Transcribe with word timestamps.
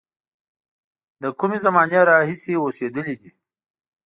له 1.21 1.29
کومې 1.39 1.57
زمانې 1.65 1.99
راهیسې 2.09 2.53
اوسېدلی 2.59 3.15
دی. 3.21 3.31